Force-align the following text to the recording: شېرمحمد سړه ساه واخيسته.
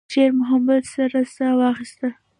شېرمحمد 0.13 0.83
سړه 0.93 1.21
ساه 1.35 1.53
واخيسته. 1.59 2.07